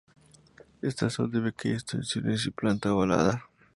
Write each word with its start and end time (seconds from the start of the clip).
Estas 0.81 1.13
son 1.13 1.29
de 1.29 1.39
pequeñas 1.39 1.85
dimensiones 1.85 2.47
y 2.47 2.49
planta 2.49 2.91
ovalada. 2.91 3.45